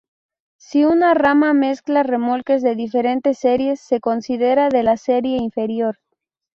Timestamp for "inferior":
5.37-5.99